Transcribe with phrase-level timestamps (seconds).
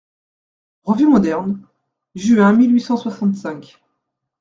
[0.83, 1.59] REVUE MODERNE,
[2.15, 3.79] juin mille huit cent soixante-cinq.